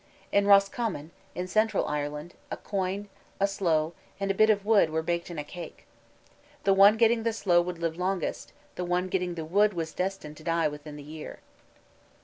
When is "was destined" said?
9.75-10.37